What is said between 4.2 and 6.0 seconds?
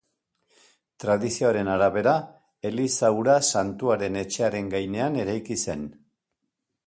etxearen gainean eraiki zen.